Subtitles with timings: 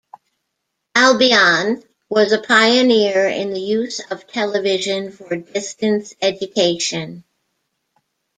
[0.95, 7.23] Albion was a pioneer in the use of television for distance education.